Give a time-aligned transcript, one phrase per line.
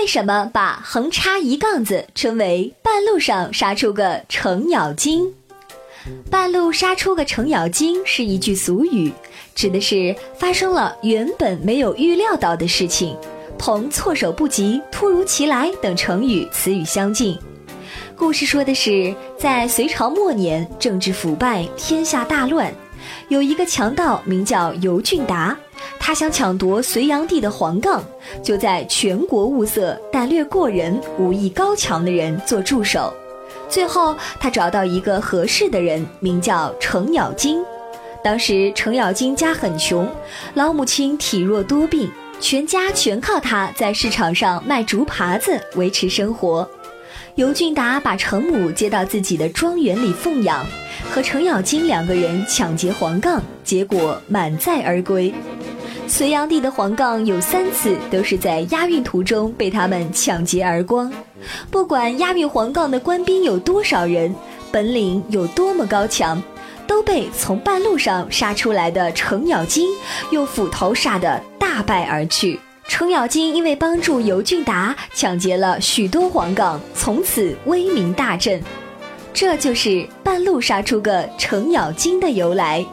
[0.00, 5.34] 为什么把横插一杠子称为半路上杀出个程咬金？
[6.30, 9.12] 半路杀出个程咬金是一句俗语，
[9.56, 13.16] 指的是发生了原本没有预料到的事情，
[13.58, 17.36] 同措手不及、突如其来等成语词语相近。
[18.16, 22.72] 故事说的是，在隋朝末年，政治腐败，天下大乱，
[23.28, 25.58] 有一个强盗名叫尤俊达，
[25.98, 28.02] 他想抢夺隋炀帝的皇杠，
[28.42, 33.12] 就在全国物色胆略过人、武艺高强的人做助手。
[33.68, 37.62] 最后，他找到一个合适的人，名叫程咬金。
[38.24, 40.08] 当时程咬金家很穷，
[40.54, 42.10] 老母亲体弱多病，
[42.40, 46.68] 全家全靠他在市场上卖竹耙子维持生活。
[47.36, 50.66] 尤俊达把程母接到自己的庄园里奉养，
[51.10, 55.32] 和程咬金两个人抢劫黄杠，结果满载而归。
[56.08, 61.12] 隋炀帝的黄杠有三次都是在押运途中被他们抢劫而光。
[61.70, 64.34] 不管押运黄杠的官兵有多少人，
[64.72, 66.42] 本领有多么高强，
[66.86, 69.88] 都被从半路上杀出来的程咬金
[70.30, 72.58] 用斧头杀得大败而去。
[72.88, 78.60] 程咬金因为帮助尤俊达抢劫了许多黄杠，从此威名大振。
[79.34, 82.84] 这就是半路杀出个程咬金的由来。